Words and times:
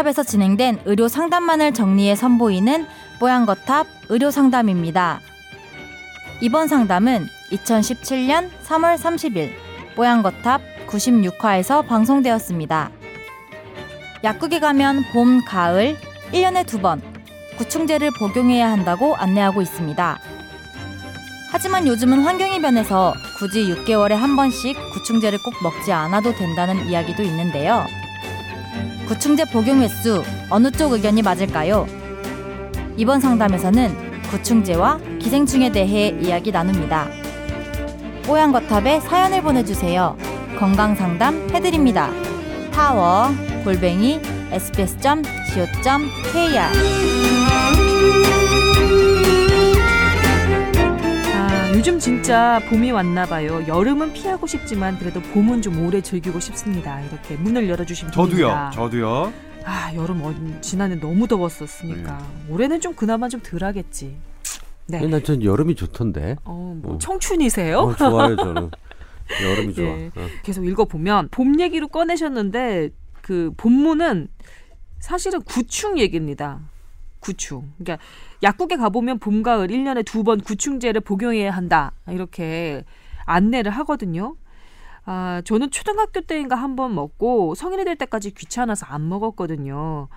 뽀얀거탑에서 0.00 0.22
진행된 0.22 0.80
의료 0.86 1.08
상담만을 1.08 1.72
정리해 1.74 2.14
선보이는 2.16 2.86
뽀얀거탑 3.18 3.86
의료 4.08 4.30
상담입니다. 4.30 5.20
이번 6.40 6.68
상담은 6.68 7.26
2017년 7.52 8.48
3월 8.64 8.96
30일 8.96 9.52
뽀얀거탑 9.96 10.62
96화에서 10.86 11.86
방송되었습니다. 11.86 12.90
약국에 14.24 14.60
가면 14.60 15.04
봄, 15.12 15.44
가을 15.44 15.96
1년에 16.32 16.66
두 16.66 16.80
번 16.80 17.02
구충제를 17.58 18.10
복용해야 18.18 18.70
한다고 18.70 19.14
안내하고 19.16 19.60
있습니다. 19.60 20.18
하지만 21.50 21.86
요즘은 21.86 22.20
환경이 22.20 22.62
변해서 22.62 23.12
굳이 23.38 23.64
6개월에 23.74 24.10
한 24.12 24.34
번씩 24.36 24.76
구충제를 24.94 25.42
꼭 25.42 25.54
먹지 25.62 25.92
않아도 25.92 26.34
된다는 26.34 26.88
이야기도 26.88 27.22
있는데요. 27.22 27.86
구충제 29.10 29.44
복용 29.46 29.82
횟수 29.82 30.22
어느 30.50 30.70
쪽 30.70 30.92
의견이 30.92 31.20
맞을까요? 31.22 31.84
이번 32.96 33.20
상담에서는 33.20 33.92
구충제와 34.30 35.00
기생충에 35.18 35.72
대해 35.72 36.16
이야기 36.20 36.52
나눕니다. 36.52 37.08
뽀얀거탑에 38.22 39.00
사연을 39.00 39.42
보내주세요. 39.42 40.16
건강상담 40.60 41.48
해드립니다. 41.52 42.08
타워 42.70 43.30
골뱅이 43.64 44.20
sbs.co.kr 44.52 45.80
요즘 51.90 51.98
진짜 51.98 52.60
봄이 52.70 52.92
왔나 52.92 53.26
봐요. 53.26 53.64
여름은 53.66 54.12
피하고 54.12 54.46
싶지만 54.46 54.96
그래도 54.96 55.20
봄은 55.20 55.60
좀 55.60 55.84
오래 55.84 56.00
즐기고 56.00 56.38
싶습니다. 56.38 57.00
이렇게 57.00 57.34
문을 57.34 57.68
열어주신 57.68 58.12
분입니다. 58.12 58.70
저도요. 58.70 58.88
저도요. 58.88 59.32
아 59.64 59.92
여름 59.96 60.22
어, 60.22 60.32
지난해 60.60 60.94
너무 60.94 61.26
더웠었으니까 61.26 62.16
네. 62.16 62.52
올해는 62.52 62.80
좀 62.80 62.94
그나마 62.94 63.28
좀 63.28 63.40
덜하겠지. 63.42 64.16
네. 64.86 65.04
난전 65.04 65.42
여름이 65.42 65.74
좋던데. 65.74 66.36
어, 66.44 66.78
뭐 66.80 66.94
어. 66.94 66.98
청춘이세요? 66.98 67.80
어, 67.80 67.96
좋아요 67.96 68.36
저는. 68.36 68.70
여름이 69.42 69.74
좋아. 69.74 69.86
예. 69.86 70.10
어. 70.14 70.28
계속 70.44 70.64
읽어보면 70.64 71.30
봄 71.32 71.58
얘기로 71.58 71.88
꺼내셨는데 71.88 72.90
그 73.20 73.50
본문은 73.56 74.28
사실은 75.00 75.42
구충 75.42 75.98
얘기입니다. 75.98 76.60
구충. 77.20 77.72
그러니까 77.78 78.02
약국에 78.42 78.76
가보면 78.76 79.18
봄, 79.18 79.42
가을 79.42 79.68
1년에 79.68 80.04
두 80.04 80.22
번 80.24 80.40
구충제를 80.40 81.00
복용해야 81.02 81.50
한다. 81.50 81.92
이렇게 82.08 82.84
안내를 83.26 83.70
하거든요. 83.72 84.36
아, 85.04 85.42
저는 85.44 85.70
초등학교 85.70 86.20
때인가 86.20 86.56
한 86.56 86.76
번 86.76 86.94
먹고 86.94 87.54
성인이 87.54 87.84
될 87.84 87.96
때까지 87.96 88.32
귀찮아서 88.32 88.86
안 88.86 89.08
먹었거든요. 89.08 90.08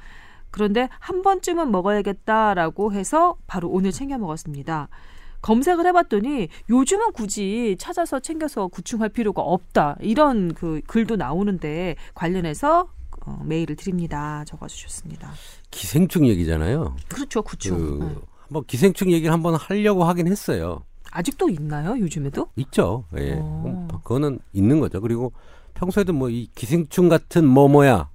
그런데 0.51 0.87
한 0.99 1.21
번쯤은 1.23 1.71
먹어야겠다라고 1.71 2.93
해서 2.93 3.37
바로 3.47 3.69
오늘 3.69 3.91
챙겨 3.91 4.17
먹었습니다. 4.17 4.87
검색을 5.41 5.85
해봤더니 5.87 6.47
요즘은 6.69 7.11
굳이 7.13 7.75
찾아서 7.79 8.19
챙겨서 8.19 8.67
구충할 8.67 9.09
필요가 9.09 9.41
없다 9.41 9.97
이런 9.99 10.53
그 10.53 10.79
글도 10.87 11.15
나오는데 11.17 11.95
관련해서 12.13 12.87
어, 13.25 13.41
메일을 13.45 13.75
드립니다 13.75 14.43
적어주셨습니다. 14.45 15.31
기생충 15.71 16.27
얘기잖아요. 16.27 16.95
그렇죠 17.09 17.41
구충. 17.41 17.99
그 17.99 18.03
네. 18.05 18.15
한번 18.47 18.63
기생충 18.67 19.11
얘기를 19.11 19.31
한번 19.33 19.55
하려고 19.55 20.03
하긴 20.03 20.27
했어요. 20.27 20.83
아직도 21.11 21.49
있나요 21.49 21.97
요즘에도? 21.99 22.47
있죠. 22.57 23.05
예. 23.17 23.33
어. 23.39 23.63
음, 23.65 23.87
그거는 23.99 24.39
있는 24.51 24.79
거죠. 24.79 24.99
그리고 24.99 25.31
평소에도 25.75 26.11
뭐 26.13 26.29
이 26.29 26.49
기생충 26.55 27.07
같은 27.09 27.45
뭐뭐야 27.47 28.09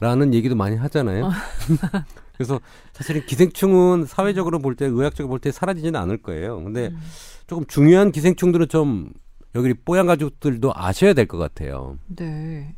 라는 0.00 0.34
얘기도 0.34 0.56
많이 0.56 0.76
하잖아요. 0.76 1.30
그래서 2.36 2.60
사실은 2.92 3.24
기생충은 3.26 4.06
사회적으로 4.06 4.58
볼 4.58 4.74
때, 4.74 4.86
의학적으로 4.86 5.28
볼 5.28 5.38
때 5.38 5.52
사라지지는 5.52 5.98
않을 6.00 6.22
거예요. 6.22 6.62
근데 6.62 6.88
음. 6.88 7.00
조금 7.46 7.64
중요한 7.66 8.10
기생충들은 8.10 8.68
좀 8.68 9.12
여기 9.54 9.72
뽀얀 9.74 10.06
가족들도 10.06 10.72
아셔야 10.74 11.12
될 11.14 11.26
것 11.28 11.38
같아요. 11.38 11.98
네. 12.08 12.74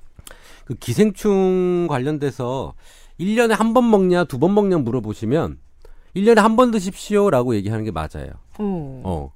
그 0.64 0.75
기생충 0.75 1.86
관련돼서 1.88 2.75
1년에 3.20 3.50
한 3.56 3.75
번 3.75 3.91
먹냐, 3.91 4.25
두 4.25 4.38
번 4.38 4.54
먹냐 4.54 4.78
물어보시면 4.78 5.58
1년에 6.16 6.36
한 6.36 6.56
번 6.56 6.70
드십시오라고 6.70 7.54
얘기하는 7.56 7.84
게 7.84 7.91
맞아요. 7.91 8.30
어. 8.58 9.03
어. 9.04 9.32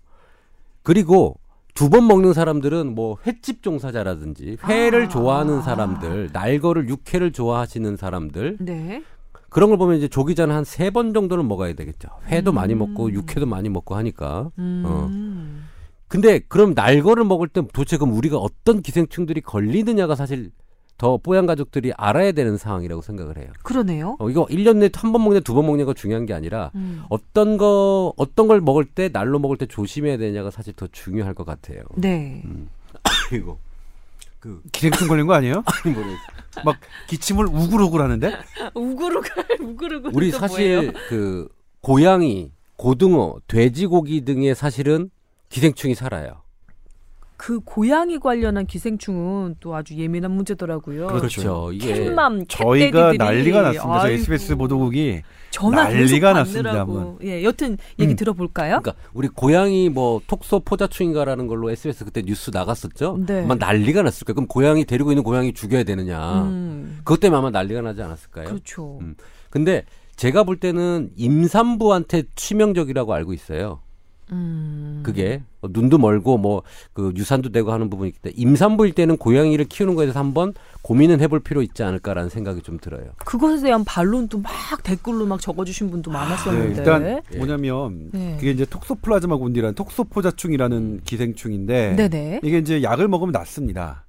그리고 0.83 1.39
두 1.75 1.91
번 1.91 2.07
먹는 2.09 2.33
사람들은 2.33 2.95
뭐 2.95 3.19
횟집 3.27 3.63
종사자라든지 3.63 4.57
회를 4.67 5.05
아. 5.05 5.09
좋아하는 5.09 5.63
사람들, 5.63 6.31
날거를 6.33 6.89
육회를 6.89 7.33
좋아하시는 7.33 7.97
사람들 7.97 8.57
네. 8.61 9.03
그런 9.51 9.71
걸 9.71 9.79
보면 9.79 9.97
이제 9.97 10.09
조기자는 10.09 10.55
한 10.55 10.65
세 10.65 10.91
번 10.91 11.15
정도는 11.15 11.47
먹어야 11.47 11.75
되겠죠. 11.75 12.09
회도 12.27 12.53
많이 12.53 12.75
음. 12.75 12.79
먹고 12.81 13.13
육회도 13.13 13.47
많이 13.47 13.69
먹고 13.69 13.95
하니까. 13.95 14.51
음. 14.59 15.65
근데 16.09 16.41
그럼 16.49 16.73
날거를 16.75 17.25
먹을 17.25 17.49
때 17.49 17.63
도대체 17.73 17.97
그럼 17.97 18.15
우리가 18.15 18.39
어떤 18.39 18.83
기생충들이 18.83 19.41
걸리느냐가 19.43 20.15
사실 20.17 20.51
더 20.99 21.17
뽀얀 21.17 21.47
가족들이 21.47 21.93
알아야 21.97 22.33
되는 22.33 22.57
상황이라고 22.57 23.03
생각을 23.03 23.39
해요. 23.39 23.47
그러네요. 23.63 24.17
어, 24.19 24.29
이거 24.29 24.45
1년 24.47 24.77
내에 24.79 24.91
한 24.95 25.13
번 25.13 25.23
먹냐 25.25 25.41
두 25.41 25.55
번 25.55 25.65
먹냐가 25.67 25.95
중요한 25.95 26.27
게 26.27 26.35
아니라 26.35 26.71
음. 26.75 27.05
어떤 27.09 27.57
거 27.57 28.13
어떤 28.17 28.49
걸 28.49 28.61
먹을 28.61 28.85
때 28.85 29.09
날로 29.09 29.39
먹을 29.39 29.57
때 29.57 29.65
조심해야 29.67 30.17
되냐가 30.19 30.51
사실 30.51 30.73
더 30.75 30.87
중요할 30.91 31.35
것 31.35 31.47
같아요. 31.47 31.83
네. 31.95 32.43
그리고 33.31 33.59
그 34.41 34.61
기생충 34.73 35.09
걸린 35.09 35.27
거 35.27 35.35
아니에요? 35.35 35.63
아니 35.85 35.95
모르겠어요. 35.95 36.19
막 36.65 36.77
기침을 37.07 37.47
우글우글 37.47 38.01
하는데? 38.01 38.33
우구르갈 38.75 39.47
우구르갈. 39.61 40.13
우리 40.15 40.31
사실 40.33 40.93
그 41.09 41.49
고양이, 41.81 42.51
고등어, 42.77 43.37
돼지고기 43.47 44.25
등에 44.25 44.55
사실은 44.55 45.11
기생충이 45.49 45.95
살아요. 45.95 46.43
그 47.39 47.61
고양이 47.61 48.19
관련한 48.19 48.67
기생충은 48.67 49.57
또 49.61 49.77
아주 49.77 49.95
예민한 49.97 50.33
문제더라고요. 50.33 51.07
그렇죠. 51.07 51.71
이게 51.73 51.95
캣맘, 51.95 52.47
저희가. 52.49 53.13
난리가 53.13 53.63
났습니다. 53.63 54.03
아이고. 54.03 54.15
SBS 54.15 54.57
보도국이 54.57 55.23
전화 55.51 55.85
난리가 55.85 56.33
났습니다. 56.33 56.85
예, 57.23 57.45
여튼 57.45 57.79
얘기 58.01 58.15
음. 58.15 58.17
들어볼까요? 58.17 58.81
그러니까 58.83 58.95
우리 59.15 59.29
고양이 59.29 59.89
뭐 59.89 60.21
톡소 60.27 60.61
포자충인가라는 60.65 61.47
걸로 61.47 61.71
SBS 61.71 62.05
그때 62.05 62.23
뉴스 62.23 62.51
나갔었죠. 62.53 63.21
네. 63.25 63.45
아마 63.45 63.55
난리가 63.55 64.03
났을 64.03 64.25
거예요. 64.25 64.35
그럼 64.35 64.49
고양이 64.49 64.85
데리고 64.85 65.13
있는 65.13 65.23
고양이 65.23 65.53
죽여야 65.53 65.85
되느냐. 65.85 66.43
음, 66.43 66.99
그것 67.05 67.21
때문에 67.21 67.39
아마 67.39 67.51
난리가 67.51 67.83
나지 67.83 68.03
않았을까요? 68.03 68.47
그렇죠. 68.49 68.99
음. 69.01 69.15
근데 69.49 69.85
제가 70.17 70.43
볼 70.43 70.57
때는 70.59 71.11
임산부한테 71.17 72.25
치명적이라고 72.35 73.15
알고 73.15 73.33
있어요. 73.33 73.81
음. 74.33 75.01
그게 75.05 75.43
어, 75.61 75.69
눈도 75.71 75.99
멀고 75.99 76.37
뭐 76.39 76.63
그 76.93 77.13
유산도 77.15 77.51
되고 77.51 77.73
하는 77.73 77.91
부분이 77.91 78.09
있기 78.11 78.21
때문에 78.21 78.35
임산부일 78.41 78.93
때는 78.93 79.17
고양이를 79.19 79.67
키우는 79.67 79.95
거에 79.95 80.07
대해서 80.07 80.19
한번 80.19 80.53
고민은 80.83 81.21
해볼 81.21 81.41
필요 81.41 81.63
있지 81.63 81.83
않을까라는 81.83 82.29
생각이 82.29 82.63
좀 82.63 82.79
들어요. 82.79 83.05
그것에 83.25 83.63
대한 83.63 83.85
반론도 83.85 84.39
막 84.41 84.53
댓글로 84.83 85.27
막 85.27 85.41
적어주신 85.41 85.91
분도 85.91 86.11
네, 86.11 86.19
많았었는데. 86.19 86.79
일단 86.79 87.03
예. 87.05 87.37
뭐냐면 87.37 88.11
네. 88.13 88.37
그게 88.37 88.51
이제 88.51 88.65
톡소플라즈마 88.65 89.37
곤디라는 89.37 89.75
톡소포자충이라는 89.75 91.03
기생충인데 91.05 91.97
네네. 91.97 92.41
이게 92.43 92.59
이제 92.59 92.83
약을 92.83 93.07
먹으면 93.09 93.33
낫습니다. 93.33 94.05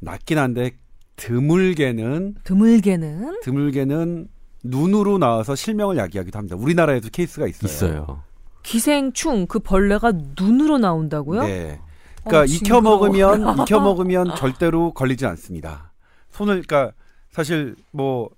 낫긴 0.00 0.38
한데 0.38 0.72
드물게는 1.16 2.36
드물게는 2.42 3.40
드물게는 3.42 4.26
눈으로 4.64 5.18
나와서 5.18 5.54
실명을 5.54 5.96
야기하기도 5.96 6.38
합니다. 6.38 6.56
우리나라에도 6.56 7.08
케이스가 7.12 7.46
있어요. 7.46 7.68
있어요. 7.70 8.22
기생충 8.62 9.46
그 9.46 9.58
벌레가 9.58 10.12
눈으로 10.38 10.78
나온다고요? 10.78 11.42
네. 11.44 11.80
그러니까 12.24 12.40
어, 12.40 12.44
익혀. 12.44 12.80
먹으면 12.80 13.58
익혀 13.62 13.80
먹으면 13.80 14.34
절대로 14.36 14.92
걸리지 14.92 15.26
않습니다. 15.26 15.92
손을 16.30 16.62
그러니까 16.62 16.92
사실 17.30 17.74
뭐 17.90 18.30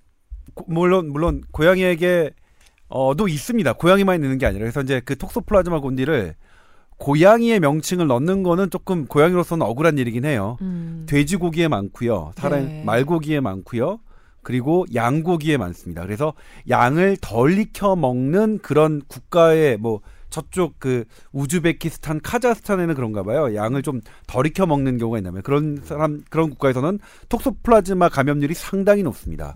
고- 0.55 0.65
물론 0.69 1.11
물론 1.13 1.43
고양이에게 1.51 2.31
어도 2.89 3.29
있습니다. 3.29 3.73
고양이만 3.75 4.23
있는 4.23 4.39
게 4.39 4.47
아니라 4.47 4.61
그래서 4.63 4.81
이제 4.83 5.01
그 5.05 5.17
톡소플라즈마 5.17 5.81
곤디를 5.81 6.35
고양이의 6.97 7.59
명칭을 7.61 8.07
넣는 8.07 8.43
거는 8.45 8.71
조금 8.71 9.07
고양이로서는 9.07 9.67
억울한 9.67 9.99
일이긴 9.99 10.25
해요. 10.25 10.57
음. 10.63 11.05
돼지고기에 11.09 11.69
많고요. 11.69 12.33
사람 12.37 12.65
네. 12.67 12.83
말고기에 12.87 13.41
많고요. 13.41 13.99
그리고 14.43 14.85
양고기에 14.95 15.57
많습니다. 15.57 16.03
그래서 16.03 16.35
양을 16.69 17.17
덜 17.21 17.59
익혀 17.59 17.97
먹는 17.97 18.59
그런 18.59 19.03
국가의 19.09 19.77
뭐 19.79 20.01
저쪽 20.35 20.75
그 20.81 21.05
우즈베키스탄, 21.33 22.21
카자흐스탄에는 22.21 22.95
그런가 22.97 23.23
봐요. 23.23 23.55
양을 23.55 23.83
좀 23.83 24.01
덜 24.27 24.47
익혀 24.47 24.67
먹는 24.67 24.99
경우가 24.99 25.19
있나면 25.19 25.43
그런 25.43 25.81
사람 25.85 26.23
그런 26.29 26.51
국가에서는 26.51 26.99
톡소플라즈마 27.29 28.09
감염률이 28.09 28.55
상당히 28.55 29.03
높습니다. 29.05 29.55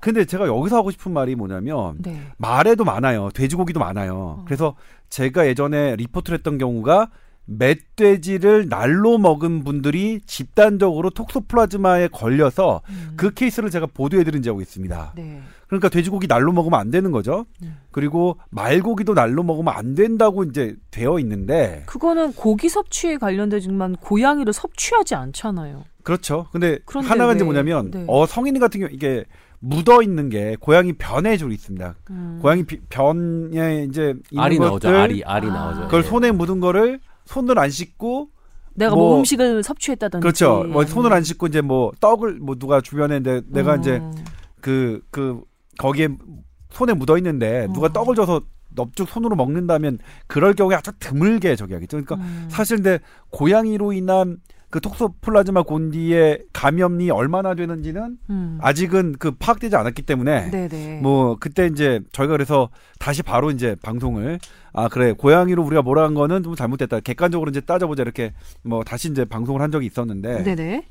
근데 0.00 0.24
제가 0.24 0.46
여기서 0.46 0.76
하고 0.76 0.90
싶은 0.90 1.12
말이 1.12 1.34
뭐냐면 1.34 1.96
네. 1.98 2.20
말에도 2.38 2.84
많아요. 2.84 3.30
돼지고기도 3.34 3.80
많아요. 3.80 4.14
어. 4.14 4.44
그래서 4.46 4.74
제가 5.10 5.46
예전에 5.46 5.96
리포트를 5.96 6.38
했던 6.38 6.56
경우가 6.58 7.10
멧돼지를 7.46 8.68
날로 8.68 9.18
먹은 9.18 9.64
분들이 9.64 10.20
집단적으로 10.26 11.10
톡소플라즈마에 11.10 12.08
걸려서 12.08 12.82
음. 12.88 13.12
그 13.16 13.32
케이스를 13.32 13.70
제가 13.70 13.86
보도해드린 13.86 14.42
적이 14.42 14.62
있습니다. 14.62 15.12
네. 15.16 15.40
그러니까 15.68 15.88
돼지고기 15.88 16.26
날로 16.28 16.52
먹으면 16.52 16.78
안 16.78 16.90
되는 16.90 17.10
거죠. 17.10 17.46
음. 17.62 17.76
그리고 17.90 18.38
말고기도 18.50 19.14
날로 19.14 19.42
먹으면 19.42 19.74
안 19.74 19.94
된다고 19.94 20.44
이제 20.44 20.76
되어 20.90 21.18
있는데 21.18 21.82
그거는 21.86 22.32
고기 22.34 22.68
섭취에 22.68 23.16
관련되지만 23.16 23.96
고양이를 23.96 24.52
섭취하지 24.52 25.14
않잖아요. 25.14 25.84
그렇죠. 26.04 26.46
근데 26.52 26.78
그런데 26.84 27.08
하나가 27.08 27.32
이제 27.32 27.40
왜- 27.40 27.46
뭐냐면 27.46 27.90
네. 27.90 28.04
어 28.06 28.26
성인 28.26 28.58
같은 28.60 28.80
경우 28.80 28.92
이게 28.92 29.24
묻어 29.58 30.02
있는 30.02 30.28
게 30.28 30.56
고양이 30.60 30.92
변에 30.92 31.36
주로 31.36 31.50
있습니다. 31.50 31.94
음. 32.10 32.38
고양이 32.40 32.62
비- 32.64 32.78
변에 32.88 33.84
이제 33.88 34.14
있는 34.30 34.44
알이 34.44 34.58
나오죠. 34.60 34.72
것들 34.86 34.94
알이 34.94 35.22
알이 35.24 35.48
아. 35.48 35.52
나오죠. 35.52 35.80
그걸 35.86 36.04
예. 36.04 36.06
손에 36.06 36.30
묻은 36.30 36.60
거를 36.60 37.00
손을 37.26 37.58
안 37.58 37.70
씻고 37.70 38.30
내가 38.74 38.94
뭐, 38.94 39.10
뭐- 39.10 39.18
음식을 39.18 39.62
섭취했다든지 39.62 40.22
그렇죠. 40.22 40.64
뭐 40.64 40.84
손을 40.84 41.12
안 41.12 41.22
씻고 41.22 41.46
이제 41.46 41.60
뭐 41.60 41.92
떡을 42.00 42.34
뭐 42.40 42.54
누가 42.56 42.80
주변에 42.80 43.20
내, 43.20 43.40
내가 43.48 43.74
음. 43.74 43.80
이제 43.80 44.02
그그 44.60 45.42
거기에 45.78 46.08
손에 46.70 46.92
묻어 46.92 47.16
있는데 47.18 47.68
누가 47.72 47.86
어. 47.86 47.92
떡을 47.92 48.14
줘서 48.14 48.40
넙죽 48.74 49.08
손으로 49.08 49.36
먹는다면 49.36 49.98
그럴 50.26 50.52
경우에 50.54 50.76
아주 50.76 50.92
드물게 50.98 51.56
저기 51.56 51.72
하겠죠. 51.74 51.96
그러니까 52.02 52.16
음. 52.16 52.46
사실 52.50 52.76
근데 52.76 52.98
고양이로 53.30 53.92
인한 53.92 54.38
그 54.76 54.80
톡소플라즈마 54.82 55.62
곤디의 55.62 56.44
감염이 56.52 57.10
얼마나 57.10 57.54
되는지는 57.54 58.18
음. 58.28 58.58
아직은 58.60 59.14
그 59.18 59.30
파악되지 59.30 59.74
않았기 59.74 60.02
때문에 60.02 60.50
네네. 60.50 61.00
뭐 61.00 61.38
그때 61.40 61.66
이제 61.66 62.00
저희가 62.12 62.32
그래서 62.32 62.68
다시 62.98 63.22
바로 63.22 63.50
이제 63.50 63.74
방송을 63.82 64.38
아 64.74 64.88
그래 64.88 65.12
고양이로 65.12 65.62
우리가 65.62 65.80
뭐라 65.80 66.04
한 66.04 66.12
거는 66.12 66.42
좀 66.42 66.54
잘못됐다 66.54 67.00
객관적으로 67.00 67.48
이제 67.48 67.62
따져보자 67.62 68.02
이렇게 68.02 68.34
뭐 68.62 68.84
다시 68.84 69.08
이제 69.10 69.24
방송을 69.24 69.62
한 69.62 69.70
적이 69.70 69.86
있었는데 69.86 70.42
네네. 70.42 70.84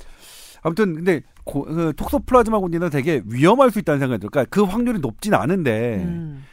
아무튼 0.63 0.95
근데 0.95 1.21
고, 1.43 1.61
그 1.65 1.93
톡소플라즈마 1.95 2.57
곤디는 2.57 2.89
되게 2.89 3.21
위험할 3.27 3.69
수 3.69 3.77
있다는 3.77 3.99
생각이 3.99 4.19
들어요. 4.19 4.31
그러니까 4.31 4.49
그 4.49 4.63
확률이 4.63 4.97
높진 4.97 5.35
않은데 5.35 5.97
음. 6.03 6.43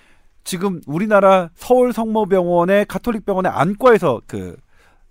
지금 0.45 0.83
우리나라 0.87 1.49
서울 1.55 1.95
성모병원의 1.95 2.85
가톨릭 2.85 3.25
병원의 3.25 3.51
안과에서 3.51 4.21
그 4.27 4.55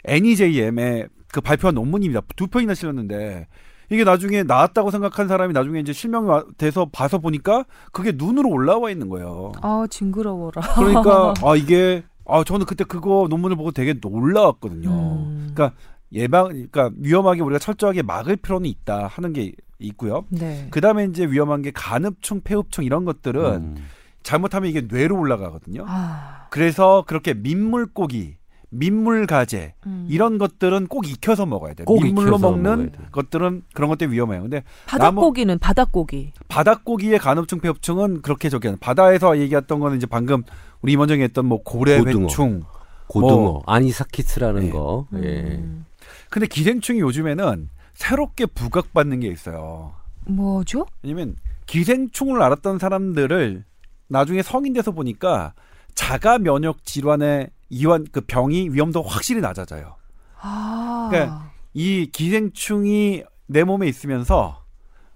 NEJM의 0.06 1.07
그 1.31 1.42
발표한 1.42 1.75
논문입니다. 1.75 2.22
두 2.36 2.48
편이나 2.48 2.74
실렸는데 2.74 3.48
이게 3.89 4.04
나중에 4.04 4.44
나왔다고 4.44 4.92
생각한 4.92 5.28
사람이 5.28 5.54
나중에 5.54 5.80
이제 5.80 5.92
실명이 5.94 6.28
와- 6.28 6.45
돼서 6.57 6.88
봐서 6.92 7.18
보니까 7.19 7.66
그게 7.92 8.13
눈으로 8.16 8.50
올라와 8.50 8.89
있는 8.89 9.10
거예요. 9.10 9.51
아 9.62 9.86
징그러워라. 9.89 10.62
그러니까 10.75 11.33
아 11.44 11.56
이게 11.56 12.04
아 12.25 12.44
저는 12.44 12.66
그때 12.66 12.83
그거 12.83 13.28
논문을 13.30 13.57
보고 13.57 13.72
되게 13.72 13.94
놀라웠거든요. 14.01 14.89
음. 14.89 15.51
그러니까 15.54 15.75
예방 16.13 16.48
그러니까 16.50 16.89
위험하게 16.98 17.42
우리가 17.42 17.60
철저하게 17.60 18.01
막을 18.04 18.38
필요는 18.38 18.69
있다 18.69 19.07
하는 19.07 19.34
게 19.34 19.51
있고요. 19.80 20.25
네. 20.30 20.68
그다음에 20.72 21.06
이제 21.06 21.25
위험한 21.25 21.62
게 21.62 21.72
간흡충, 21.72 22.42
폐흡충 22.44 22.84
이런 22.86 23.04
것들은 23.04 23.44
음. 23.56 23.75
잘못하면 24.24 24.69
이게 24.69 24.81
뇌로 24.81 25.18
올라가거든요. 25.18 25.84
아. 25.88 26.48
그래서 26.51 27.04
그렇게 27.07 27.34
민물고기, 27.34 28.36
민물 28.73 29.27
가재 29.27 29.73
음. 29.85 30.07
이런 30.09 30.38
것들은 30.38 30.88
꼭 30.88 31.07
익혀서 31.07 31.45
먹어야 31.45 31.73
돼요. 31.73 31.85
꼭 31.85 32.01
민물로 32.01 32.29
익혀서 32.38 32.51
먹어야 32.51 32.75
먹는. 32.77 32.91
것들은 33.12 33.63
그런 33.73 33.89
것들 33.89 34.12
위험해요. 34.12 34.41
근데 34.44 34.63
바닷고기는 34.88 35.59
바닷고기. 35.59 36.31
바닷고기의 36.47 37.19
간흡충, 37.19 37.59
폐흡충은 37.59 38.21
그렇게 38.21 38.47
저기 38.50 38.73
바다에서 38.79 39.38
얘기했던 39.39 39.79
거는 39.81 39.97
이제 39.97 40.06
방금 40.07 40.44
우리 40.81 40.94
임원정이 40.94 41.21
했던 41.21 41.45
뭐 41.45 41.62
고래, 41.63 42.00
고등어. 42.00 42.23
회충. 42.23 42.63
고등어 43.07 43.35
뭐- 43.38 43.63
아니사키스라는 43.68 44.68
예. 44.68 44.69
거. 44.69 45.06
예. 45.15 45.17
음. 45.17 45.85
근데 46.29 46.47
기생충이 46.47 47.01
요즘에는 47.01 47.69
새롭게 47.94 48.45
부각받는 48.45 49.19
게 49.19 49.27
있어요. 49.27 49.91
뭐죠? 50.25 50.85
왜냐면 51.03 51.35
기생충을 51.65 52.41
알았던 52.41 52.79
사람들을 52.79 53.65
나중에 54.07 54.41
성인 54.41 54.71
돼서 54.71 54.91
보니까 54.91 55.53
자가 55.95 56.38
면역 56.39 56.85
질환의 56.85 57.49
이환 57.69 58.06
그 58.11 58.21
병의 58.21 58.69
위험도 58.69 59.01
확실히 59.01 59.41
낮아져요. 59.41 59.95
아. 60.41 61.07
그러니까 61.09 61.51
이 61.73 62.09
기생충이 62.11 63.23
내 63.47 63.63
몸에 63.63 63.88
있으면서 63.88 64.63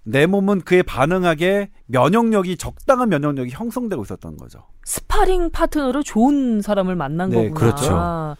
내 0.02 0.26
몸은 0.26 0.60
그에 0.60 0.82
반응하게 0.82 1.70
면역력이 1.86 2.56
적당한 2.56 3.08
면역력이 3.08 3.50
형성되고 3.50 4.02
있었던 4.02 4.36
거죠. 4.36 4.64
스파링 4.84 5.50
파트너로 5.50 6.02
좋은 6.04 6.62
사람을 6.62 6.94
만난 6.94 7.30
네, 7.30 7.48
거구나. 7.48 7.54
그렇죠. 7.58 8.36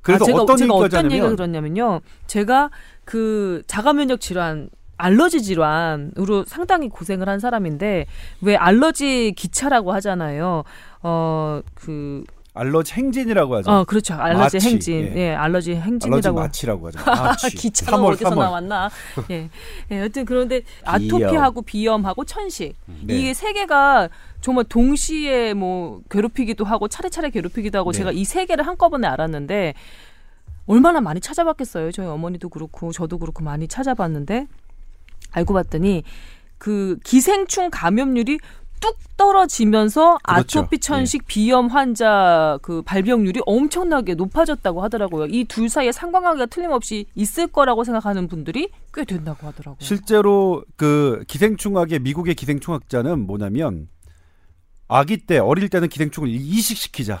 그래서 0.00 0.24
아, 0.24 0.26
제가, 0.26 0.42
어떤 0.42 0.56
제가 0.56 0.74
어떤 0.74 1.10
얘기가 1.10 1.30
들었냐면요. 1.30 2.00
제가 2.28 2.70
그 3.04 3.62
자가면역 3.66 4.20
질환 4.20 4.70
알러지 4.98 5.42
질환으로 5.42 6.44
상당히 6.46 6.88
고생을 6.88 7.28
한 7.28 7.38
사람인데 7.40 8.06
왜 8.42 8.56
알러지 8.56 9.32
기차라고 9.36 9.92
하잖아요. 9.94 10.64
어그 11.00 12.24
알러지 12.54 12.92
행진이라고 12.94 13.54
하죠. 13.56 13.70
어, 13.70 13.84
그렇죠. 13.84 14.14
알러지 14.14 14.56
마취, 14.56 14.68
행진. 14.68 15.12
예. 15.14 15.16
예, 15.16 15.34
알러지 15.34 15.70
알러지 15.72 15.76
행진이라고. 15.76 16.40
마취라고 16.40 16.88
하죠. 16.88 16.98
마취. 17.06 17.50
기차가 17.54 17.96
3월, 17.98 18.12
어디서 18.14 18.30
3월. 18.30 18.34
나왔나? 18.38 18.90
예. 19.30 19.48
예, 19.92 20.00
여튼 20.00 20.24
그런데 20.24 20.62
아토피하고 20.84 21.62
비염하고 21.62 22.24
천식 22.24 22.74
네. 23.04 23.14
이게 23.16 23.34
세 23.34 23.52
개가 23.52 24.08
정말 24.40 24.64
동시에 24.64 25.54
뭐 25.54 26.00
괴롭히기도 26.10 26.64
하고 26.64 26.88
차례차례 26.88 27.30
괴롭히기도 27.30 27.78
하고 27.78 27.92
네. 27.92 27.98
제가 27.98 28.10
이 28.12 28.24
세 28.24 28.44
개를 28.44 28.66
한꺼번에 28.66 29.06
알았는데 29.06 29.74
얼마나 30.66 31.00
많이 31.00 31.20
찾아봤겠어요. 31.20 31.92
저희 31.92 32.06
어머니도 32.08 32.48
그렇고 32.48 32.90
저도 32.92 33.18
그렇고 33.18 33.44
많이 33.44 33.68
찾아봤는데 33.68 34.48
알고 35.32 35.54
봤더니 35.54 36.02
그 36.58 36.98
기생충 37.04 37.70
감염률이 37.70 38.38
뚝 38.80 38.96
떨어지면서 39.16 40.18
그렇죠. 40.22 40.60
아토피 40.60 40.78
천식 40.78 41.26
비염 41.26 41.66
환자 41.66 42.58
그 42.62 42.80
발병률이 42.82 43.40
엄청나게 43.44 44.14
높아졌다고 44.14 44.82
하더라고요. 44.84 45.26
이 45.26 45.44
둘 45.46 45.68
사이에 45.68 45.90
상관관계가 45.90 46.46
틀림없이 46.46 47.06
있을 47.16 47.48
거라고 47.48 47.82
생각하는 47.82 48.28
분들이 48.28 48.70
꽤 48.94 49.04
된다고 49.04 49.48
하더라고요. 49.48 49.78
실제로 49.80 50.64
그 50.76 51.24
기생충학의 51.26 51.98
미국의 51.98 52.36
기생충학자는 52.36 53.26
뭐냐면 53.26 53.88
아기 54.86 55.16
때 55.18 55.38
어릴 55.38 55.68
때는 55.68 55.88
기생충을 55.88 56.28
이식시키자. 56.30 57.20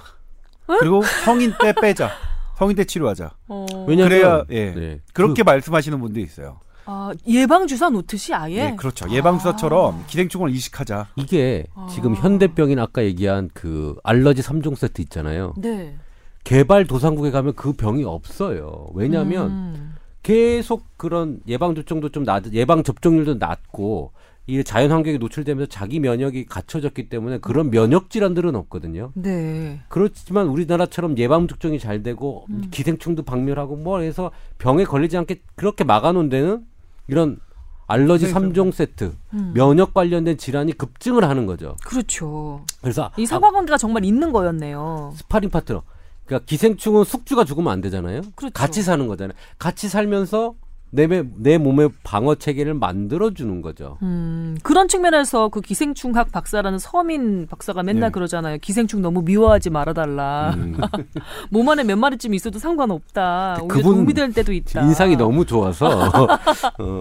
그리고 0.80 1.02
성인 1.24 1.52
때 1.60 1.72
빼자. 1.72 2.10
성인 2.56 2.76
때 2.76 2.84
치료하자. 2.84 3.32
어, 3.48 3.66
왜냐면 3.88 4.08
그래야 4.08 4.44
예. 4.50 4.72
네. 4.74 5.00
그렇게 5.12 5.42
말씀하시는 5.42 5.98
분도 6.00 6.20
있어요. 6.20 6.60
아, 6.90 7.12
예방 7.26 7.66
주사 7.66 7.90
놓듯이 7.90 8.32
아예 8.32 8.70
예, 8.70 8.74
그렇죠. 8.74 9.10
예방주사처럼 9.10 10.04
기생충을 10.06 10.48
이식하자. 10.50 11.08
이게 11.16 11.66
지금 11.90 12.14
현대병인 12.14 12.78
아까 12.78 13.04
얘기한 13.04 13.50
그 13.52 13.94
알러지 14.02 14.40
3종 14.40 14.74
세트 14.74 15.02
있잖아요. 15.02 15.52
네. 15.58 15.96
개발 16.44 16.86
도상국에 16.86 17.30
가면 17.30 17.56
그 17.56 17.74
병이 17.74 18.04
없어요. 18.04 18.88
왜냐하면 18.94 19.50
음. 19.50 19.94
계속 20.22 20.86
그런 20.96 21.40
예방 21.46 21.74
접종도 21.74 22.08
좀 22.08 22.24
낮, 22.24 22.50
예방 22.54 22.82
접종률도 22.82 23.34
낮고 23.34 24.12
이 24.46 24.64
자연 24.64 24.90
환경에 24.90 25.18
노출되면서 25.18 25.68
자기 25.68 26.00
면역이 26.00 26.46
갖춰졌기 26.46 27.10
때문에 27.10 27.36
그런 27.36 27.70
면역 27.70 28.08
질환들은 28.08 28.56
없거든요. 28.56 29.12
네. 29.14 29.82
그렇지만 29.88 30.46
우리나라처럼 30.46 31.18
예방 31.18 31.48
접종이 31.48 31.78
잘 31.78 32.02
되고 32.02 32.46
음. 32.48 32.68
기생충도 32.70 33.24
박멸하고 33.24 33.76
뭐 33.76 34.00
해서 34.00 34.30
병에 34.56 34.84
걸리지 34.84 35.18
않게 35.18 35.42
그렇게 35.54 35.84
막아놓은 35.84 36.30
데는 36.30 36.64
이런 37.08 37.38
알러지 37.86 38.26
네, 38.26 38.32
삼종 38.32 38.70
세트 38.70 39.16
음. 39.32 39.52
면역 39.54 39.94
관련된 39.94 40.36
질환이 40.36 40.72
급증을 40.72 41.24
하는 41.24 41.46
거죠. 41.46 41.76
그렇죠. 41.84 42.64
그래서 42.82 43.10
이 43.16 43.24
아, 43.24 43.26
상관관계가 43.26 43.78
정말 43.78 44.04
있는 44.04 44.30
거였네요. 44.30 45.12
스파링 45.16 45.50
파트너. 45.50 45.82
그러니까 46.26 46.44
기생충은 46.46 47.04
숙주가 47.04 47.44
죽으면 47.44 47.72
안 47.72 47.80
되잖아요. 47.80 48.20
그렇죠. 48.36 48.52
같이 48.52 48.82
사는 48.82 49.06
거잖아요. 49.08 49.34
같이 49.58 49.88
살면서 49.88 50.54
내, 50.90 51.06
매- 51.06 51.22
내 51.36 51.58
몸의 51.58 51.90
방어 52.02 52.34
체계를 52.36 52.72
만들어 52.74 53.30
주는 53.30 53.60
거죠. 53.60 53.98
음, 54.02 54.56
그런 54.62 54.88
측면에서 54.88 55.48
그 55.50 55.60
기생충학 55.60 56.32
박사라는 56.32 56.78
서민 56.78 57.46
박사가 57.46 57.82
맨날 57.82 58.08
네. 58.08 58.12
그러잖아요. 58.12 58.58
기생충 58.60 59.02
너무 59.02 59.22
미워하지 59.22 59.70
말아달라. 59.70 60.54
음. 60.56 60.76
몸 61.50 61.68
안에 61.68 61.84
몇 61.84 61.96
마리쯤 61.96 62.32
있어도 62.34 62.58
상관없다. 62.58 63.58
그분 63.68 63.82
도움이 63.82 64.14
될 64.14 64.32
때도 64.32 64.52
있다. 64.52 64.82
인상이 64.82 65.16
너무 65.16 65.44
좋아서. 65.44 65.88
어, 66.78 67.00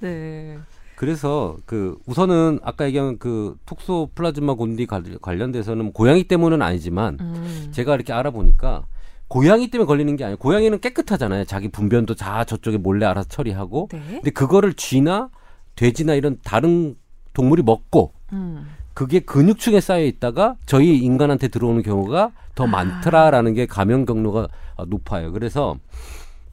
네. 0.00 0.58
그래서 0.96 1.56
그 1.66 1.96
우선은 2.06 2.60
아까 2.62 2.84
얘기한 2.86 3.18
그 3.18 3.56
톡소플라즈마 3.66 4.54
곤디 4.54 4.86
관- 4.86 5.18
관련돼서는 5.20 5.92
고양이 5.92 6.22
때문은 6.24 6.62
아니지만 6.62 7.16
음. 7.20 7.68
제가 7.72 7.94
이렇게 7.96 8.12
알아보니까 8.12 8.84
고양이 9.32 9.68
때문에 9.68 9.86
걸리는 9.86 10.14
게 10.16 10.24
아니에요. 10.24 10.36
고양이는 10.36 10.78
깨끗하잖아요. 10.80 11.46
자기 11.46 11.68
분변도 11.68 12.16
다 12.16 12.44
저쪽에 12.44 12.76
몰래 12.76 13.06
알아서 13.06 13.30
처리하고. 13.30 13.88
네. 13.90 14.00
근데 14.06 14.30
그거를 14.30 14.74
쥐나 14.74 15.30
돼지나 15.74 16.12
이런 16.12 16.36
다른 16.44 16.96
동물이 17.32 17.62
먹고 17.62 18.12
음. 18.34 18.68
그게 18.92 19.20
근육층에 19.20 19.80
쌓여 19.80 20.04
있다가 20.04 20.56
저희 20.66 20.98
인간한테 20.98 21.48
들어오는 21.48 21.82
경우가 21.82 22.32
더 22.54 22.66
많더라라는 22.66 23.54
게 23.54 23.64
감염 23.64 24.04
경로가 24.04 24.48
어, 24.76 24.84
높아요. 24.84 25.32
그래서 25.32 25.78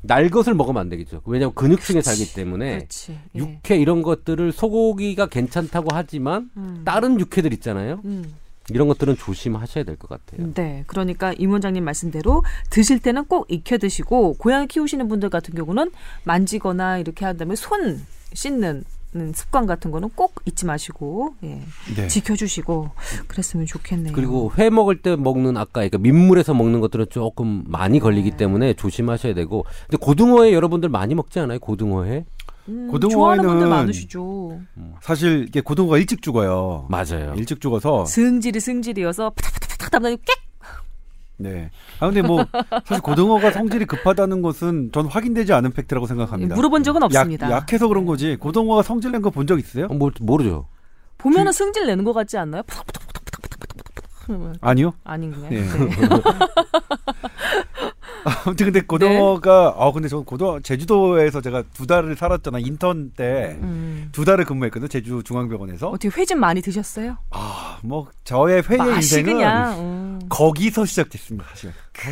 날 0.01 0.29
것을 0.29 0.53
먹으면 0.53 0.79
안 0.79 0.88
되겠죠. 0.88 1.21
왜냐하면 1.25 1.55
근육층에 1.55 2.01
살기 2.01 2.33
때문에. 2.33 2.88
예. 3.09 3.19
육회 3.36 3.75
이런 3.75 4.01
것들을 4.03 4.53
소고기가 4.53 5.25
괜찮다고 5.25 5.89
하지만 5.91 6.50
음. 6.55 6.83
다른 6.86 7.19
육회들 7.19 7.51
있잖아요. 7.51 8.00
음. 8.05 8.24
이런 8.73 8.88
것들은 8.88 9.17
조심하셔야 9.17 9.83
될 9.83 9.97
것 9.97 10.07
같아요. 10.09 10.51
네, 10.53 10.83
그러니까 10.88 11.33
임 11.38 11.51
원장님 11.51 11.83
말씀대로 11.83 12.43
드실 12.69 12.99
때는 12.99 13.25
꼭 13.25 13.45
익혀 13.49 13.77
드시고 13.77 14.35
고양이 14.35 14.67
키우시는 14.67 15.07
분들 15.07 15.29
같은 15.29 15.53
경우는 15.55 15.91
만지거나 16.23 16.97
이렇게 16.99 17.25
한 17.25 17.38
다음에 17.38 17.55
손 17.55 18.01
씻는 18.33 18.83
습관 19.33 19.65
같은 19.65 19.89
거는 19.89 20.09
꼭 20.15 20.35
잊지 20.45 20.67
마시고 20.67 21.33
예, 21.43 21.61
네. 21.95 22.07
지켜주시고 22.07 22.91
그랬으면 23.27 23.65
좋겠네요. 23.65 24.13
그리고 24.13 24.51
회 24.59 24.69
먹을 24.69 25.01
때 25.01 25.15
먹는 25.15 25.57
아까 25.57 25.71
그러니까 25.81 25.97
민물에서 25.97 26.53
먹는 26.53 26.79
것들은 26.79 27.07
조금 27.09 27.63
많이 27.67 27.93
네. 27.93 27.99
걸리기 27.99 28.31
때문에 28.38 28.75
조심하셔야 28.75 29.33
되고 29.33 29.65
근데 29.89 29.97
고등어회 29.97 30.53
여러분들 30.53 30.89
많이 30.89 31.15
먹지 31.15 31.39
않아요? 31.39 31.57
고등어회? 31.59 32.25
음, 32.69 32.88
고등어에는 32.91 33.09
좋아하는 33.13 33.43
분들 33.45 33.67
많으시죠. 33.67 34.61
사실 35.01 35.45
이게 35.47 35.61
고등어가 35.61 35.97
일찍 35.97 36.21
죽어요. 36.21 36.85
맞아요. 36.89 37.33
일찍 37.35 37.59
죽어서 37.61 38.05
승질이 38.05 38.59
승질이어서 38.59 39.31
파닥파닥파닥 39.31 39.91
담다니 39.91 40.17
꽥 40.17 40.25
네. 41.41 41.69
아 42.01 42.07
근데 42.07 42.21
뭐 42.21 42.45
사실 42.85 43.01
고등어가 43.01 43.51
성질이 43.51 43.85
급하다는 43.85 44.41
것은 44.41 44.91
전 44.93 45.05
확인되지 45.05 45.53
않은 45.53 45.71
팩트라고 45.71 46.05
생각합니다. 46.05 46.53
물어본 46.55 46.83
적은 46.83 47.01
없습니다. 47.03 47.47
약, 47.49 47.51
약해서 47.61 47.88
그런 47.88 48.05
거지. 48.05 48.35
고등어가 48.35 48.81
성질 48.83 49.11
낸 49.11 49.21
거 49.21 49.29
본 49.29 49.47
적 49.47 49.57
있어요? 49.57 49.85
어, 49.85 49.93
뭐, 49.93 50.11
모르죠. 50.19 50.67
보면은 51.17 51.51
승질 51.53 51.88
내는 51.88 52.03
것 52.03 52.11
같지 52.13 52.38
않나요? 52.38 52.61
파닥파닥파닥파닥파닥 52.63 54.55
아니요. 54.61 54.93
아닌가요? 55.03 55.49
네. 55.49 55.61
네. 55.61 55.67
아무튼 58.45 58.65
근데 58.67 58.81
고등어가 58.81 59.75
아 59.77 59.91
근데 59.91 60.07
저 60.07 60.21
고등어 60.21 60.59
제주도에서 60.62 61.41
제가 61.41 61.63
두 61.74 61.88
달을 61.88 62.15
살았잖아 62.15 62.59
인턴 62.59 63.12
때두 63.15 63.59
음. 63.63 64.12
달을 64.25 64.45
근무했거든요 64.45 64.88
제주 64.88 65.21
중앙병원에서 65.24 65.89
어떻게 65.89 66.09
회 66.21 66.25
좀 66.25 66.39
많이 66.39 66.62
드셨어요? 66.62 67.17
아 67.31 67.79
뭐 67.81 68.07
저의 68.25 68.62
회의 68.67 68.79
인생은 68.95 69.33
그냥 69.33 69.79
음. 69.79 70.19
거기서 70.29 70.86
시작됐습니다 70.86 71.48
사실 71.50 71.71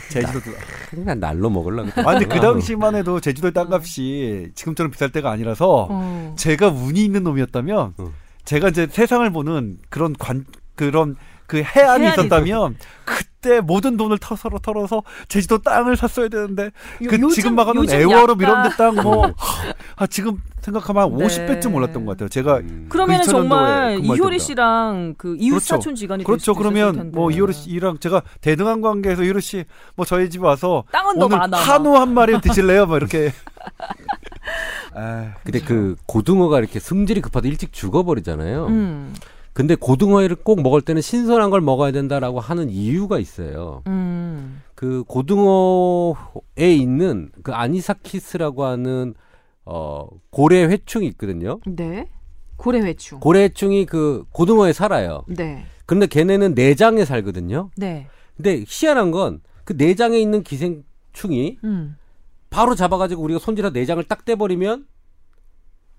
제주도도 0.09 0.51
그냥 0.89 1.19
날로 1.19 1.49
먹으려고. 1.49 1.89
아 2.01 2.13
근데 2.13 2.25
그 2.25 2.39
당시만 2.39 2.95
해도 2.95 3.19
제주도의 3.19 3.51
땅값이 3.53 4.51
지금처럼 4.55 4.91
비쌀 4.91 5.11
때가 5.11 5.29
아니라서 5.29 5.87
어. 5.89 6.35
제가 6.37 6.69
운이 6.69 7.03
있는 7.03 7.23
놈이었다면 7.23 7.93
어. 7.97 8.11
제가 8.45 8.69
이제 8.69 8.87
세상을 8.89 9.29
보는 9.31 9.77
그런 9.89 10.13
관 10.13 10.45
그런 10.75 11.17
그 11.47 11.57
해안이 11.63 12.03
해안이 12.05 12.07
있었다면 12.07 12.75
그때 13.05 13.61
모든 13.61 13.95
돈을 13.95 14.17
터서로 14.17 14.59
털어서 14.59 15.01
제주도 15.29 15.59
땅을 15.59 15.95
샀어야 15.95 16.27
되는데 16.27 16.65
요- 16.65 16.69
그 17.09 17.15
요즘- 17.15 17.29
지금 17.29 17.55
막하는 17.55 17.89
애월업 17.89 18.41
이런 18.41 18.63
데 18.69 18.75
땅뭐 18.75 19.31
아, 19.95 20.07
지금 20.07 20.41
생각하면 20.59 21.03
한 21.03 21.17
네. 21.17 21.25
50배쯤 21.27 21.73
올랐던 21.73 22.05
것 22.05 22.11
같아요. 22.11 22.27
제가 22.27 22.57
음. 22.57 22.87
그러면 22.89 23.21
2000년도에 23.21 23.25
정말 23.25 23.99
이효리. 24.03 24.39
씨랑 24.39 25.15
그 25.17 25.37
이웃 25.39 25.51
그렇죠. 25.51 25.65
사촌 25.65 25.95
지간이 25.95 26.25
그렇죠. 26.25 26.53
그러면. 26.53 27.11
뭐 27.13 27.31
이효리 27.31 27.53
씨랑 27.53 27.99
제가 27.99 28.21
대등한 28.41 28.81
관계에서 28.81 29.23
이효리 29.23 29.39
씨 29.41 29.63
뭐 29.95 30.05
저희 30.05 30.29
집 30.29 30.43
와서 30.43 30.83
오늘 31.15 31.37
많아. 31.37 31.57
한우 31.57 31.95
한 31.95 32.13
마리 32.13 32.39
드실래요? 32.41 32.85
뭐 32.87 32.97
이렇게. 32.97 33.31
아, 34.93 35.33
근데 35.43 35.59
그 35.59 35.95
고등어가 36.05 36.59
이렇게 36.59 36.79
승질이 36.79 37.21
급하다 37.21 37.47
일찍 37.47 37.71
죽어버리잖아요. 37.71 38.65
음. 38.67 39.13
근데 39.57 39.73
고등어회를 39.75 40.35
꼭 40.37 40.61
먹을 40.61 40.81
때는 40.81 41.01
신선한 41.01 41.49
걸 41.49 41.61
먹어야 41.61 41.91
된다라고 41.91 42.39
하는 42.39 42.69
이유가 42.69 43.17
있어요. 43.17 43.81
음. 43.87 44.61
그 44.75 45.03
고등어에 45.07 46.75
있는 46.75 47.31
그 47.41 47.53
아니사키스라고 47.53 48.65
하는 48.65 49.15
어 49.65 50.07
고래 50.29 50.63
회충이 50.63 51.07
있거든요. 51.07 51.59
네. 51.65 52.07
고래 52.55 52.79
회충. 52.81 53.19
고래 53.19 53.43
회충이 53.43 53.85
그 53.87 54.25
고등어에 54.31 54.73
살아요. 54.73 55.23
네. 55.27 55.65
근데 55.87 56.05
걔네는 56.05 56.53
내장에 56.53 57.03
살거든요. 57.05 57.71
네. 57.77 58.07
근데 58.35 58.63
희한한 58.67 59.11
건 59.11 59.41
그 59.67 59.73
내장에 59.73 60.17
있는 60.17 60.43
기생충이 60.43 61.59
음. 61.65 61.97
바로 62.49 62.73
잡아가지고 62.73 63.21
우리가 63.21 63.37
손질한 63.37 63.73
내장을 63.73 64.01
딱 64.05 64.23
떼버리면 64.23 64.87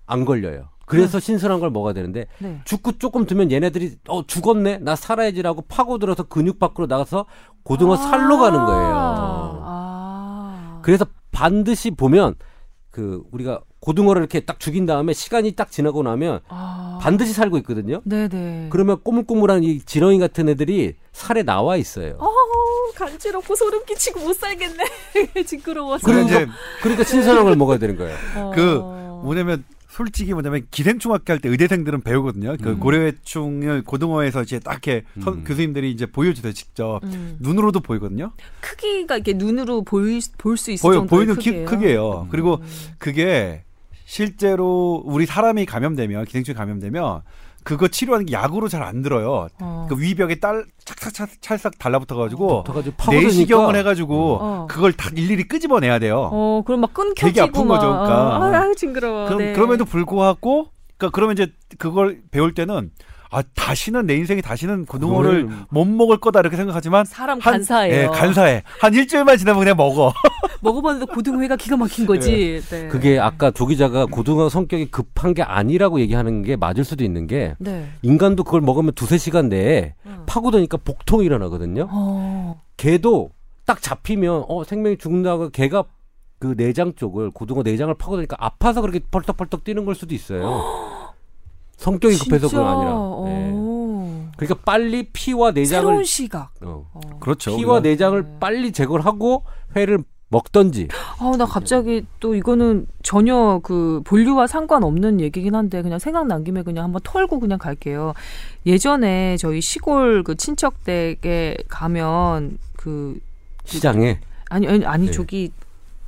안 0.07 0.25
걸려요. 0.25 0.69
그래서 0.89 1.19
신선한 1.19 1.59
걸 1.59 1.69
먹어야 1.69 1.93
되는데 1.93 2.25
네. 2.39 2.59
죽고 2.65 2.93
조금 2.93 3.25
두면 3.27 3.51
얘네들이 3.51 3.97
어 4.07 4.25
죽었네 4.25 4.79
나 4.79 4.95
살아야지라고 4.95 5.65
파고들어서 5.67 6.23
근육 6.23 6.57
밖으로 6.57 6.87
나가서 6.87 7.27
고등어 7.61 7.95
살로 7.95 8.39
가는 8.39 8.65
거예요. 8.65 9.61
아. 9.63 10.79
그래서 10.81 11.05
반드시 11.31 11.91
보면 11.91 12.33
그 12.89 13.21
우리가 13.31 13.61
고등어를 13.81 14.21
이렇게 14.21 14.39
딱 14.39 14.59
죽인 14.59 14.87
다음에 14.87 15.13
시간이 15.13 15.51
딱 15.51 15.69
지나고 15.69 16.01
나면 16.01 16.39
아. 16.47 16.97
반드시 17.01 17.33
살고 17.33 17.57
있거든요. 17.59 18.01
네네. 18.03 18.69
그러면 18.71 18.99
꼬물꼬물한 19.03 19.63
이 19.63 19.79
지렁이 19.81 20.17
같은 20.17 20.49
애들이 20.49 20.95
살에 21.11 21.43
나와 21.43 21.77
있어요. 21.77 22.17
어, 22.19 22.27
간지럽고 22.95 23.55
소름 23.55 23.85
끼치고 23.85 24.21
못 24.21 24.33
살겠네. 24.33 24.83
징그러워서. 25.45 26.19
이제 26.23 26.47
그러니까 26.81 27.03
신선한 27.03 27.43
걸 27.43 27.55
먹어야 27.55 27.77
되는 27.77 27.95
거예요. 27.95 28.17
어. 28.35 28.51
그 28.55 29.08
뭐냐면 29.23 29.63
솔직히 29.87 30.33
뭐냐면 30.33 30.67
기생충학회 30.69 31.23
할때 31.33 31.49
의대생들은 31.49 32.01
배우거든요. 32.01 32.55
그 32.61 32.69
음. 32.69 32.79
고래회충을 32.79 33.83
고등어에서 33.83 34.43
이제 34.43 34.59
딱 34.59 34.73
이렇게 34.85 35.03
선- 35.23 35.33
음. 35.39 35.43
교수님들이 35.43 35.91
이제 35.91 36.05
보여주세요 36.05 36.53
직접 36.53 36.99
음. 37.03 37.37
눈으로도 37.39 37.79
보이거든요. 37.81 38.31
크기가 38.61 39.15
이렇게 39.15 39.33
눈으로 39.33 39.83
볼 39.83 40.21
수 40.57 40.71
있을 40.71 40.81
보여 40.81 40.99
정도의 40.99 41.07
보이는 41.25 41.35
키, 41.35 41.49
크기예요. 41.51 41.65
크기예요. 41.65 42.21
음. 42.23 42.27
그리고 42.29 42.61
그게 42.99 43.63
실제로 44.05 45.01
우리 45.05 45.25
사람이 45.25 45.65
감염되면 45.65 46.25
기생충 46.25 46.53
이 46.53 46.55
감염되면 46.55 47.21
그거 47.63 47.87
치료하는 47.87 48.25
게 48.25 48.33
약으로 48.33 48.67
잘 48.67 48.79
안 48.83 49.01
들어요. 49.01 49.47
어. 49.59 49.85
그 49.89 49.99
위벽에 49.99 50.39
딸 50.39 50.65
착착 50.85 51.29
찰싹 51.41 51.77
달라붙어가지고 51.77 52.63
붙어가지고 52.63 52.95
파고드니까 52.95 53.27
내시경을 53.27 53.75
해가지고 53.75 54.37
어. 54.41 54.67
그걸 54.69 54.93
다 54.93 55.09
일일이 55.13 55.43
끄집어내야 55.47 55.99
돼요. 55.99 56.29
어, 56.31 56.63
그럼 56.65 56.81
막 56.81 56.93
끊겨 56.93 57.27
되게 57.27 57.41
아픈 57.41 57.67
거죠, 57.67 57.87
그러니까. 57.87 58.37
아, 58.37 58.61
아유, 58.61 58.73
징그러워. 58.75 59.25
그럼 59.25 59.37
네. 59.39 59.53
그럼에도 59.53 59.85
불구하고 59.85 60.69
그러니까 60.97 61.13
그러면 61.15 61.33
이제 61.33 61.51
그걸 61.77 62.21
배울 62.31 62.53
때는 62.53 62.91
아 63.31 63.43
다시는 63.55 64.07
내 64.07 64.15
인생에 64.15 64.41
다시는 64.41 64.85
고등어를 64.85 65.45
그걸- 65.45 65.65
못 65.69 65.85
먹을 65.85 66.17
거다 66.17 66.39
이렇게 66.39 66.57
생각하지만 66.57 67.05
사람 67.05 67.39
한- 67.39 67.53
간사해요. 67.53 67.93
예, 68.03 68.07
간사해. 68.07 68.63
한 68.79 68.93
일주일만 68.93 69.37
지나면 69.37 69.59
그냥 69.59 69.77
먹어. 69.77 70.11
먹어봤는데 70.61 71.13
고등어회가 71.13 71.55
기가 71.55 71.77
막힌 71.77 72.05
거지. 72.05 72.61
네. 72.69 72.87
그게 72.87 73.19
아까 73.19 73.51
조 73.51 73.65
기자가 73.67 74.07
고등어 74.07 74.49
성격이 74.49 74.87
급한 74.91 75.33
게 75.33 75.41
아니라고 75.43 75.99
얘기하는 76.01 76.41
게 76.41 76.55
맞을 76.55 76.83
수도 76.83 77.03
있는 77.03 77.27
게 77.27 77.55
네. 77.59 77.87
인간도 78.01 78.43
그걸 78.43 78.61
먹으면 78.61 78.93
두세 78.93 79.17
시간 79.17 79.47
내에 79.49 79.93
어. 80.05 80.23
파고드니까 80.25 80.77
복통이 80.83 81.25
일어나거든요. 81.25 81.87
어. 81.91 82.61
개도 82.77 83.29
딱 83.65 83.81
잡히면 83.81 84.45
어 84.49 84.63
생명이 84.63 84.97
죽는다고 84.97 85.49
개가 85.51 85.83
그 86.39 86.55
내장 86.57 86.93
쪽을 86.95 87.29
고등어 87.31 87.61
내장을 87.63 87.93
파고드니까 87.93 88.35
아파서 88.39 88.81
그렇게 88.81 88.99
펄떡펄떡 89.11 89.63
뛰는 89.63 89.85
걸 89.85 89.93
수도 89.93 90.15
있어요. 90.15 90.41
성격이 91.79 92.17
급해서 92.19 92.47
진짜? 92.47 92.61
그건 92.61 92.75
아니라. 92.75 92.91
네. 92.91 93.51
어. 93.53 94.31
그러니까 94.35 94.61
빨리 94.65 95.09
피와 95.11 95.51
내장을 95.51 95.85
새로운 95.87 96.03
시각. 96.03 96.51
어, 96.61 96.85
어. 96.93 96.99
그렇죠. 97.19 97.55
피와 97.55 97.79
내장을 97.79 98.21
네. 98.21 98.29
빨리 98.39 98.71
제거를 98.71 99.05
하고 99.05 99.43
회를 99.75 100.03
먹던지 100.31 100.89
아, 101.19 101.35
나 101.37 101.45
갑자기 101.45 102.05
또 102.19 102.35
이거는 102.35 102.85
전혀 103.01 103.59
그 103.63 104.01
본류와 104.05 104.45
상관없는 104.45 105.21
얘기긴 105.21 105.55
한데 105.55 105.81
그냥 105.81 105.97
생각난 105.97 106.43
김에 106.43 106.61
그냥 106.61 106.83
한번 106.83 107.01
털고 107.03 107.39
그냥 107.39 107.57
갈게요. 107.57 108.13
예전에 108.65 109.37
저희 109.37 109.59
시골 109.59 110.21
그 110.23 110.35
친척 110.35 110.83
댁에 110.83 111.57
가면 111.67 112.59
그 112.77 113.19
시장에 113.65 114.19
아니 114.49 114.67
아니, 114.67 114.85
아니 114.85 115.05
네. 115.07 115.11
저기 115.11 115.51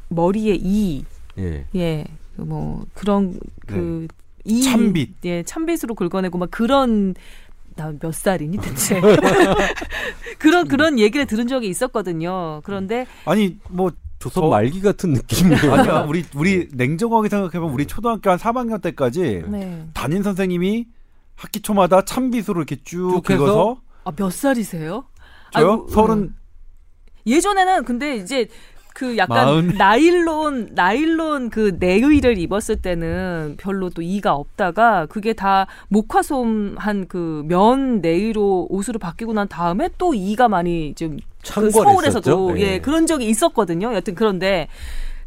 머리에 0.10 0.56
이 0.60 1.04
예. 1.40 1.66
예, 1.75 2.06
그뭐 2.36 2.86
그런 2.94 3.40
그 3.66 4.08
이, 4.45 4.62
참빗. 4.63 5.10
예, 5.25 5.43
참빗으로 5.43 5.95
긁어내고 5.95 6.38
막 6.38 6.50
그런 6.51 7.13
나 7.75 7.91
몇 8.01 8.13
살이니 8.13 8.57
대체 8.57 9.00
그런 10.39 10.67
그런 10.67 11.00
얘기를 11.00 11.25
들은 11.25 11.48
적이 11.48 11.67
있었거든요. 11.69 12.62
그런데 12.63 13.05
아니 13.25 13.57
뭐 13.69 13.91
조선 14.19 14.43
저- 14.43 14.50
말기 14.50 14.81
같은 14.81 15.13
느낌이에요. 15.13 15.74
아니야 15.74 16.01
우리 16.01 16.24
우리 16.36 16.67
냉정하게 16.74 17.29
생각해보면 17.29 17.74
우리 17.74 17.86
초등학교 17.88 18.29
한 18.29 18.38
3학년 18.38 18.81
때까지 18.81 19.43
네. 19.48 19.86
담임 19.93 20.21
선생님이 20.24 20.86
학기 21.36 21.62
초마다 21.62 22.03
참빗으로 22.03 22.60
이렇게 22.60 22.75
쭉 22.75 23.12
쭉 23.15 23.24
긁어서 23.24 23.81
아몇 24.03 24.31
살이세요? 24.33 25.05
저요 25.53 25.88
서른 25.89 26.36
예전에는 27.25 27.83
근데 27.86 28.15
이제 28.17 28.48
그 29.01 29.17
약간 29.17 29.46
마흔. 29.46 29.67
나일론 29.79 30.70
나일론 30.75 31.50
그 31.50 31.75
내의를 31.79 32.38
입었을 32.38 32.75
때는 32.84 33.55
별로 33.58 33.89
또 33.89 34.03
이가 34.03 34.36
없다가 34.36 35.08
그게 35.08 35.34
다 35.34 35.65
목화솜한 35.89 37.08
그 37.08 37.41
면 37.48 38.01
내의로 38.01 38.67
옷으로 38.70 39.00
바뀌고 39.00 39.34
난 39.34 39.48
다음에 39.48 39.89
또 39.98 40.13
이가 40.13 40.48
많이 40.50 40.93
좀 40.93 41.17
그? 41.51 41.72
서울에서도 41.72 42.60
예 42.60 42.74
예. 42.74 42.79
그런 42.79 43.08
적이 43.08 43.25
있었거든요. 43.29 43.91
여튼 43.96 44.13
그런데 44.13 44.67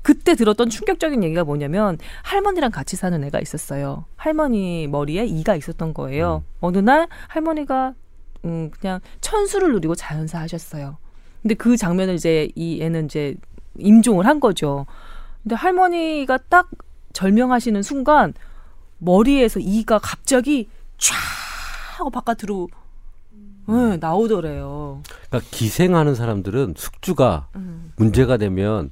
그때 0.03 0.37
들었던 0.37 0.69
충격적인 0.71 1.25
얘기가 1.25 1.43
뭐냐면 1.43 1.99
할머니랑 2.23 2.71
같이 2.71 2.95
사는 2.95 3.25
애가 3.25 3.41
있었어요. 3.41 4.05
할머니 4.15 4.87
머리에 4.87 5.25
이가 5.25 5.57
있었던 5.57 5.95
거예요. 5.95 6.45
어느 6.61 6.79
날 6.79 7.09
할머니가 7.27 7.95
음 8.45 8.71
그냥 8.71 9.01
천수를 9.21 9.73
누리고 9.73 9.97
자연사 9.97 10.39
하셨어요. 10.39 10.99
근데 11.43 11.55
그 11.55 11.77
장면을 11.77 12.15
이제 12.15 12.49
이 12.55 12.81
애는 12.81 13.07
이제 13.07 13.35
임종을 13.79 14.27
한 14.27 14.41
거죠. 14.41 14.87
근데 15.43 15.55
할머니가 15.55 16.39
딱 16.49 16.71
절명하시는 17.13 17.83
순간 17.83 18.35
머리에서 18.99 19.61
이가 19.61 19.99
갑자기 19.99 20.69
쫙 20.99 21.15
하고 21.99 22.11
바깥으로 22.11 22.69
네, 23.67 23.97
나오더래요. 23.97 25.03
그러니까 25.29 25.51
기생하는 25.51 26.15
사람들은 26.15 26.75
숙주가 26.77 27.49
음. 27.57 27.93
문제가 27.97 28.37
되면 28.37 28.91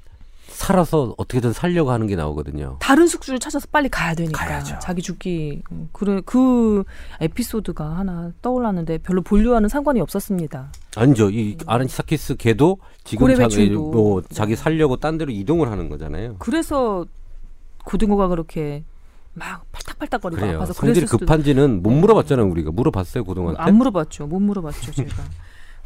살아서 0.52 1.14
어떻게든 1.16 1.52
살려고 1.52 1.90
하는 1.90 2.06
게 2.06 2.14
나오거든요. 2.16 2.76
다른 2.80 3.06
숙주를 3.06 3.38
찾아서 3.38 3.66
빨리 3.72 3.88
가야 3.88 4.14
되니까 4.14 4.44
가야죠. 4.46 4.78
자기 4.80 5.02
죽기 5.02 5.62
음, 5.72 5.88
그래 5.92 6.20
그 6.24 6.84
에피소드가 7.20 7.84
하나 7.96 8.32
떠올랐는데 8.42 8.98
별로 8.98 9.22
본류와는 9.22 9.68
상관이 9.68 10.00
없었습니다. 10.00 10.72
아니죠. 10.96 11.30
이 11.30 11.56
아란치사키스 11.66 12.36
걔도 12.36 12.78
지금 13.04 13.34
자기. 13.34 13.70
뭐 13.70 14.22
자기 14.30 14.56
살려고 14.56 14.96
딴 14.96 15.18
데로 15.18 15.32
이동을 15.32 15.70
하는 15.70 15.88
거잖아요. 15.88 16.36
그래서 16.38 17.04
고등어가 17.84 18.28
그렇게 18.28 18.84
막 19.34 19.64
팔딱팔딱거리고 19.72 20.40
그래요. 20.40 20.56
아파서 20.58 20.72
수도 20.72 21.18
급한지는 21.18 21.82
못 21.82 21.90
물어봤잖아요. 21.90 22.46
우리가 22.48 22.70
물어봤어요 22.70 23.24
고동한테. 23.24 23.60
안 23.62 23.76
물어봤죠. 23.76 24.26
못 24.26 24.38
물어봤죠, 24.40 24.92
제가. 24.92 25.22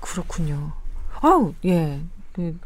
그렇군요. 0.01 0.73
아우, 1.21 1.55
예. 1.65 2.01
그 2.33 2.59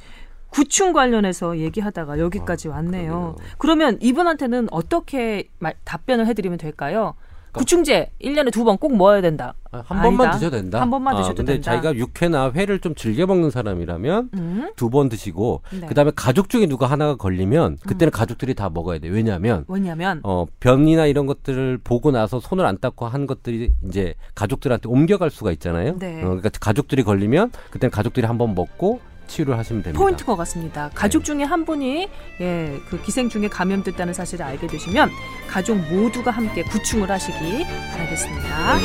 구충 0.51 0.93
관련해서 0.93 1.59
얘기하다가 1.59 2.19
여기까지 2.19 2.69
아, 2.69 2.73
왔네요. 2.73 3.37
그러네요. 3.37 3.37
그러면 3.59 3.99
이분한테는 4.01 4.69
어떻게 4.71 5.49
말, 5.59 5.75
답변을 5.85 6.27
해드리면 6.27 6.59
될까요? 6.59 7.15
그러니까 7.53 7.59
구충제 7.59 8.11
1년에 8.23 8.53
두 8.53 8.63
번 8.65 8.77
꼭 8.77 8.97
먹어야 8.97 9.21
된다. 9.21 9.55
아, 9.73 9.83
한 9.85 10.03
번만 10.03 10.27
아니다. 10.29 10.39
드셔도 10.39 10.57
된다. 10.57 10.81
한 10.81 10.89
번만 10.91 11.15
아, 11.15 11.19
드셔도 11.19 11.37
근데 11.39 11.55
된다. 11.55 11.73
자기가 11.73 11.95
육회나 11.97 12.53
회를 12.53 12.79
좀 12.81 12.95
즐겨 12.95 13.27
먹는 13.27 13.51
사람이라면 13.51 14.31
음? 14.35 14.71
두번 14.77 15.09
드시고 15.09 15.63
네. 15.73 15.79
음. 15.79 15.87
그다음에 15.89 16.13
가족 16.15 16.49
중에 16.49 16.67
누가 16.67 16.87
하나가 16.87 17.17
걸리면 17.17 17.79
그때는 17.85 18.13
가족들이 18.13 18.55
다 18.55 18.71
먹어야 18.71 18.99
돼. 19.01 19.09
왜냐하면 19.09 19.65
왜냐면 19.69 20.21
어, 20.23 20.47
변이나 20.61 21.07
이런 21.07 21.27
것들을 21.27 21.79
보고 21.83 22.13
나서 22.13 22.39
손을 22.39 22.67
안 22.67 22.79
닦고 22.79 23.07
한 23.07 23.27
것들이 23.27 23.73
이제 23.85 24.15
가족들한테 24.37 24.89
옮겨갈 24.89 25.31
수가 25.31 25.51
있잖아요. 25.53 25.97
네. 25.99 26.21
어, 26.23 26.27
그러니까 26.27 26.51
가족들이 26.61 27.03
걸리면 27.03 27.51
그때는 27.71 27.91
가족들이 27.91 28.27
한 28.27 28.39
번 28.39 28.55
먹고 28.55 29.01
치유를 29.31 29.57
하시면 29.57 29.83
됩니다. 29.83 30.03
포인트 30.03 30.25
것 30.25 30.37
같습니다. 30.37 30.91
가족 30.95 31.25
중에 31.25 31.45
한 31.45 31.65
분이 31.65 32.09
예, 32.41 32.81
그 32.89 33.01
기생충에 33.01 33.49
감염됐다는 33.49 34.13
사실을 34.13 34.45
알게 34.45 34.67
되시면 34.67 35.11
가족 35.49 35.77
모두가 35.77 36.31
함께 36.31 36.63
구충을 36.65 37.11
하시기 37.11 37.65
바라겠습니다. 37.93 38.81